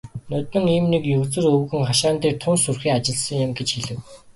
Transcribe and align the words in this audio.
"Ноднин 0.31 0.65
ийм 0.75 0.85
нэг 0.93 1.03
егзөр 1.15 1.45
өвгөн 1.55 1.83
хашаан 1.89 2.17
дээр 2.19 2.35
тун 2.43 2.57
сүрхий 2.63 2.93
ажилласан 2.97 3.43
юм" 3.45 3.51
гэж 3.57 3.69
хэлэв. 3.73 3.99